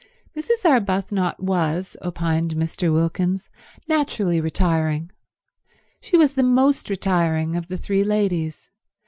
[0.35, 0.65] Mrs.
[0.65, 2.91] Arbuthnot was, opined Mr.
[2.91, 3.51] Wilkins,
[3.87, 5.11] naturally retiring.
[5.99, 8.71] She was the most retiring of the three ladies.